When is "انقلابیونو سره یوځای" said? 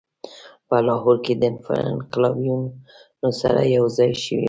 1.93-4.11